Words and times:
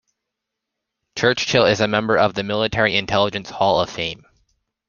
Churchill 1.15 1.67
is 1.67 1.79
a 1.79 1.87
member 1.87 2.17
of 2.17 2.33
the 2.33 2.41
Military 2.41 2.97
Intelligence 2.97 3.51
Hall 3.51 3.79
of 3.81 3.87
Fame. 3.87 4.25